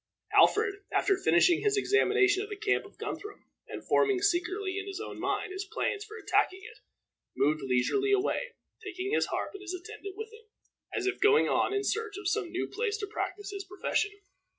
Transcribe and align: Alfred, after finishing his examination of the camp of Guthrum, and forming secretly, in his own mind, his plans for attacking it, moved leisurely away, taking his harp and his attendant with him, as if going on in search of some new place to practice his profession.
Alfred, 0.35 0.83
after 0.91 1.15
finishing 1.15 1.61
his 1.61 1.77
examination 1.77 2.41
of 2.41 2.49
the 2.49 2.55
camp 2.57 2.85
of 2.85 2.97
Guthrum, 2.97 3.45
and 3.67 3.85
forming 3.85 4.19
secretly, 4.19 4.79
in 4.79 4.87
his 4.87 4.99
own 4.99 5.19
mind, 5.19 5.51
his 5.51 5.63
plans 5.65 6.03
for 6.03 6.17
attacking 6.17 6.63
it, 6.63 6.79
moved 7.37 7.61
leisurely 7.61 8.11
away, 8.11 8.55
taking 8.83 9.11
his 9.11 9.27
harp 9.27 9.51
and 9.53 9.61
his 9.61 9.75
attendant 9.75 10.17
with 10.17 10.33
him, 10.33 10.45
as 10.91 11.05
if 11.05 11.19
going 11.21 11.47
on 11.47 11.71
in 11.71 11.83
search 11.83 12.17
of 12.17 12.27
some 12.27 12.49
new 12.51 12.65
place 12.67 12.97
to 12.97 13.05
practice 13.05 13.51
his 13.51 13.63
profession. 13.63 14.09